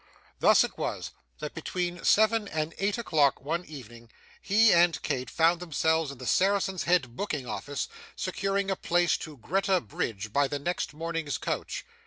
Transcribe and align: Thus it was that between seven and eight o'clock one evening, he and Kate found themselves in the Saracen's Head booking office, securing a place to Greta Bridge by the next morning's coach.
Thus 0.39 0.63
it 0.63 0.79
was 0.79 1.11
that 1.37 1.53
between 1.53 2.03
seven 2.03 2.47
and 2.47 2.73
eight 2.79 2.97
o'clock 2.97 3.39
one 3.39 3.63
evening, 3.65 4.09
he 4.41 4.73
and 4.73 4.99
Kate 5.03 5.29
found 5.29 5.59
themselves 5.59 6.09
in 6.11 6.17
the 6.17 6.25
Saracen's 6.25 6.85
Head 6.85 7.15
booking 7.15 7.45
office, 7.45 7.87
securing 8.15 8.71
a 8.71 8.75
place 8.75 9.15
to 9.17 9.37
Greta 9.37 9.79
Bridge 9.79 10.33
by 10.33 10.47
the 10.47 10.57
next 10.57 10.95
morning's 10.95 11.37
coach. 11.37 11.85